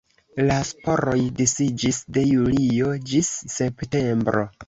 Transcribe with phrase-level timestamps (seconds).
[0.45, 4.45] La sporoj disiĝis de julio ĝis septembro.